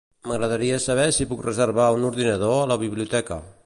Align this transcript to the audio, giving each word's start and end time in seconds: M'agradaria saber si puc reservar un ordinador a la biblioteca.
M'agradaria 0.29 0.79
saber 0.85 1.05
si 1.19 1.29
puc 1.35 1.45
reservar 1.49 1.93
un 1.99 2.11
ordinador 2.13 2.59
a 2.65 2.69
la 2.75 2.83
biblioteca. 2.87 3.45